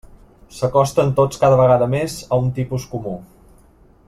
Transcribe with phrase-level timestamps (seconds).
[0.59, 3.19] S'acosten tots cada vegada més a un tipus comú.